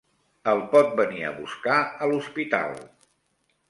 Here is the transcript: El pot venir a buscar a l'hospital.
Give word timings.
El 0.53 0.61
pot 0.71 0.89
venir 1.01 1.23
a 1.29 1.35
buscar 1.43 1.79
a 1.85 2.11
l'hospital. 2.13 2.79